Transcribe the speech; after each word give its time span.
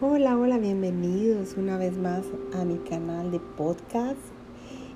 Hola, 0.00 0.38
hola, 0.38 0.58
bienvenidos 0.58 1.56
una 1.56 1.76
vez 1.76 1.98
más 1.98 2.22
a 2.54 2.64
mi 2.64 2.76
canal 2.76 3.32
de 3.32 3.40
podcast 3.40 4.20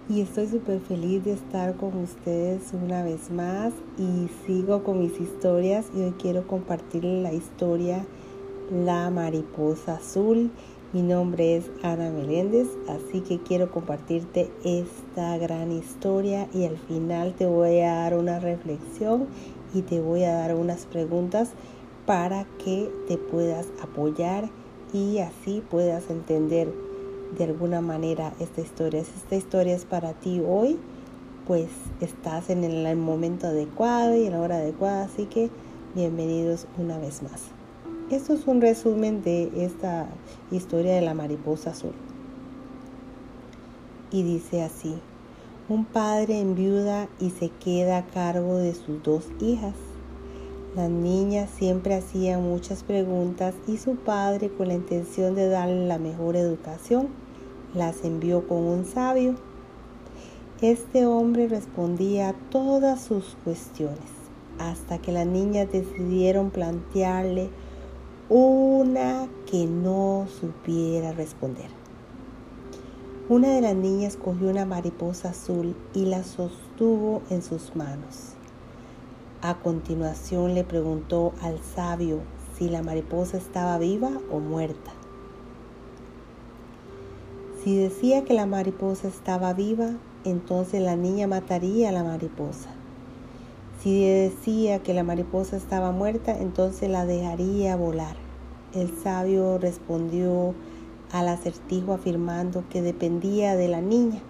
y 0.09 0.21
estoy 0.21 0.47
súper 0.47 0.79
feliz 0.79 1.25
de 1.25 1.33
estar 1.33 1.75
con 1.75 1.97
ustedes 1.97 2.73
una 2.73 3.03
vez 3.03 3.29
más 3.33 3.73
y 3.99 4.29
sigo 4.47 4.85
con 4.85 5.01
mis 5.01 5.21
historias 5.21 5.87
y 5.93 6.03
hoy 6.03 6.15
quiero 6.21 6.47
compartirles 6.47 7.21
la 7.21 7.33
historia 7.33 8.07
La 8.71 9.11
mariposa 9.11 9.95
azul. 9.95 10.53
Mi 10.93 11.03
nombre 11.03 11.57
es 11.57 11.69
Ana 11.83 12.09
Meléndez, 12.13 12.69
así 12.89 13.23
que 13.23 13.41
quiero 13.41 13.73
compartirte 13.73 14.53
esta 14.63 15.37
gran 15.37 15.73
historia 15.73 16.47
y 16.55 16.65
al 16.65 16.79
final 16.79 17.35
te 17.35 17.47
voy 17.47 17.81
a 17.81 17.95
dar 17.95 18.17
una 18.17 18.39
reflexión 18.39 19.27
y 19.75 19.83
te 19.83 20.01
voy 20.01 20.23
a 20.23 20.35
dar 20.35 20.55
unas 20.55 20.87
preguntas 20.87 21.51
para 22.07 22.47
que 22.65 22.89
te 23.09 23.17
puedas 23.19 23.67
apoyar 23.83 24.62
y 24.93 25.19
así 25.19 25.63
puedas 25.71 26.11
entender 26.11 26.73
de 27.37 27.45
alguna 27.45 27.81
manera 27.81 28.33
esta 28.41 28.61
historia. 28.61 29.05
Si 29.05 29.13
esta 29.17 29.37
historia 29.37 29.75
es 29.75 29.85
para 29.85 30.13
ti 30.13 30.43
hoy, 30.47 30.79
pues 31.47 31.69
estás 32.01 32.51
en 32.51 32.65
el 32.65 32.97
momento 32.97 33.47
adecuado 33.47 34.15
y 34.17 34.27
en 34.27 34.33
la 34.33 34.41
hora 34.41 34.57
adecuada, 34.57 35.05
así 35.05 35.27
que 35.27 35.51
bienvenidos 35.95 36.67
una 36.79 36.99
vez 36.99 37.23
más. 37.23 37.43
Esto 38.11 38.35
es 38.35 38.47
un 38.47 38.61
resumen 38.61 39.23
de 39.23 39.51
esta 39.65 40.07
historia 40.51 40.95
de 40.95 41.01
la 41.01 41.15
mariposa 41.15 41.71
azul. 41.71 41.95
Y 44.11 44.23
dice 44.23 44.63
así, 44.63 44.95
un 45.69 45.87
padre 45.87 46.39
enviuda 46.39 47.09
y 47.19 47.31
se 47.31 47.49
queda 47.49 47.99
a 47.99 48.07
cargo 48.07 48.59
de 48.59 48.75
sus 48.75 49.03
dos 49.03 49.29
hijas. 49.41 49.75
La 50.75 50.89
niña 50.89 51.49
siempre 51.49 51.95
hacía 51.95 52.39
muchas 52.39 52.83
preguntas 52.83 53.55
y 53.69 53.77
su 53.77 53.97
padre, 53.97 54.49
con 54.49 54.69
la 54.69 54.75
intención 54.75 55.35
de 55.35 55.47
darle 55.49 55.87
la 55.87 55.99
mejor 55.99 56.35
educación, 56.35 57.09
las 57.75 58.05
envió 58.05 58.49
con 58.49 58.57
un 58.57 58.87
sabio. 58.87 59.35
Este 60.63 61.05
hombre 61.05 61.47
respondía 61.47 62.31
a 62.31 62.33
todas 62.49 63.03
sus 63.03 63.37
cuestiones, 63.45 63.99
hasta 64.59 64.97
que 64.97 65.13
las 65.13 65.27
niñas 65.27 65.71
decidieron 65.71 66.51
plantearle 66.51 67.51
una 68.31 69.29
que 69.51 69.67
no 69.67 70.27
supiera 70.41 71.13
responder. 71.13 71.69
Una 73.29 73.49
de 73.49 73.61
las 73.61 73.75
niñas 73.75 74.17
cogió 74.17 74.49
una 74.49 74.65
mariposa 74.65 75.31
azul 75.31 75.77
y 75.93 76.07
la 76.07 76.23
sostuvo 76.23 77.21
en 77.29 77.43
sus 77.43 77.77
manos. 77.77 78.37
A 79.45 79.57
continuación 79.57 80.55
le 80.55 80.63
preguntó 80.63 81.33
al 81.43 81.59
sabio 81.59 82.21
si 82.57 82.69
la 82.69 82.81
mariposa 82.81 83.39
estaba 83.39 83.77
viva 83.77 84.13
o 84.31 84.39
muerta. 84.39 84.93
Si 87.65 87.77
decía 87.77 88.23
que 88.23 88.35
la 88.35 88.47
mariposa 88.47 89.09
estaba 89.09 89.53
viva, 89.53 89.95
entonces 90.25 90.81
la 90.81 90.95
niña 90.95 91.27
mataría 91.27 91.89
a 91.89 91.93
la 91.93 92.05
mariposa. 92.05 92.69
Si 93.83 94.07
decía 94.07 94.79
que 94.79 94.95
la 94.95 95.03
mariposa 95.03 95.57
estaba 95.57 95.91
muerta, 95.91 96.39
entonces 96.39 96.89
la 96.89 97.05
dejaría 97.05 97.75
volar. 97.75 98.15
El 98.75 98.97
sabio 98.97 99.59
respondió 99.59 100.55
al 101.11 101.27
acertijo 101.27 101.95
afirmando 101.95 102.63
que 102.71 102.81
dependía 102.81 103.57
de 103.57 103.67
la 103.67 103.81
niña, 103.81 104.21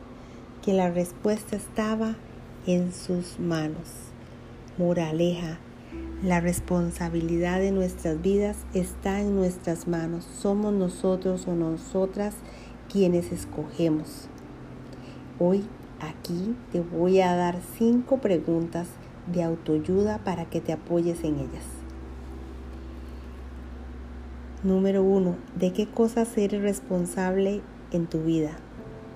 que 0.62 0.72
la 0.72 0.90
respuesta 0.90 1.54
estaba 1.54 2.16
en 2.66 2.94
sus 2.94 3.38
manos. 3.38 4.11
Moraleja, 4.78 5.58
la 6.22 6.40
responsabilidad 6.40 7.60
de 7.60 7.72
nuestras 7.72 8.22
vidas 8.22 8.56
está 8.72 9.20
en 9.20 9.36
nuestras 9.36 9.86
manos. 9.86 10.24
Somos 10.24 10.72
nosotros 10.72 11.46
o 11.46 11.54
nosotras 11.54 12.34
quienes 12.90 13.32
escogemos. 13.32 14.28
Hoy 15.38 15.66
aquí 16.00 16.56
te 16.72 16.80
voy 16.80 17.20
a 17.20 17.36
dar 17.36 17.58
cinco 17.76 18.22
preguntas 18.22 18.88
de 19.30 19.42
autoayuda 19.42 20.24
para 20.24 20.46
que 20.46 20.62
te 20.62 20.72
apoyes 20.72 21.22
en 21.22 21.34
ellas. 21.34 21.66
Número 24.62 25.02
uno, 25.02 25.36
¿de 25.54 25.74
qué 25.74 25.86
cosas 25.86 26.38
eres 26.38 26.62
responsable 26.62 27.60
en 27.90 28.06
tu 28.06 28.22
vida? 28.22 28.52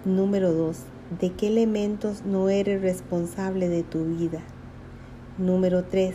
Número 0.05 0.53
dos, 0.53 0.81
¿de 1.19 1.33
qué 1.33 1.47
elementos 1.47 2.27
no 2.27 2.51
eres 2.51 2.83
responsable 2.83 3.71
de 3.71 3.85
tu 3.85 4.05
vida? 4.05 4.43
Número 5.39 5.85
3. 5.85 6.15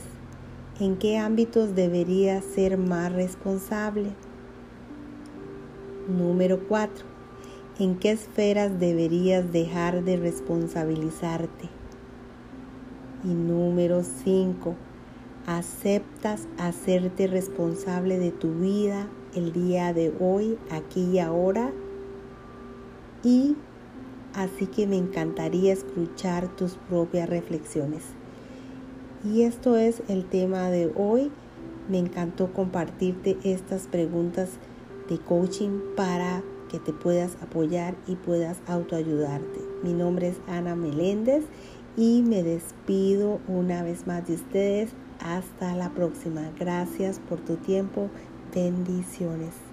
¿En 0.79 0.97
qué 0.97 1.19
ámbitos 1.19 1.75
deberías 1.75 2.43
ser 2.43 2.79
más 2.79 3.13
responsable? 3.13 4.15
Número 6.07 6.67
4. 6.67 7.05
¿En 7.77 7.99
qué 7.99 8.09
esferas 8.09 8.79
deberías 8.79 9.51
dejar 9.51 10.03
de 10.03 10.17
responsabilizarte? 10.17 11.69
Y 13.23 13.27
número 13.27 14.01
5. 14.03 14.73
¿Aceptas 15.45 16.47
hacerte 16.57 17.27
responsable 17.27 18.17
de 18.17 18.31
tu 18.31 18.55
vida 18.55 19.07
el 19.35 19.53
día 19.53 19.93
de 19.93 20.11
hoy, 20.19 20.57
aquí 20.71 21.03
y 21.03 21.19
ahora? 21.19 21.71
Y 23.23 23.55
así 24.33 24.65
que 24.65 24.87
me 24.87 24.97
encantaría 24.97 25.73
escuchar 25.73 26.47
tus 26.55 26.73
propias 26.89 27.29
reflexiones. 27.29 28.01
Y 29.23 29.43
esto 29.43 29.77
es 29.77 30.01
el 30.07 30.25
tema 30.25 30.69
de 30.69 30.91
hoy. 30.95 31.31
Me 31.89 31.99
encantó 31.99 32.53
compartirte 32.53 33.37
estas 33.43 33.87
preguntas 33.87 34.49
de 35.09 35.19
coaching 35.19 35.79
para 35.95 36.41
que 36.69 36.79
te 36.79 36.93
puedas 36.93 37.35
apoyar 37.41 37.95
y 38.07 38.15
puedas 38.15 38.57
autoayudarte. 38.67 39.59
Mi 39.83 39.93
nombre 39.93 40.29
es 40.29 40.37
Ana 40.47 40.75
Meléndez 40.75 41.43
y 41.97 42.23
me 42.23 42.43
despido 42.43 43.39
una 43.47 43.83
vez 43.83 44.07
más 44.07 44.27
de 44.27 44.35
ustedes. 44.35 44.91
Hasta 45.19 45.75
la 45.75 45.91
próxima. 45.91 46.49
Gracias 46.57 47.19
por 47.19 47.39
tu 47.41 47.57
tiempo. 47.57 48.09
Bendiciones. 48.55 49.70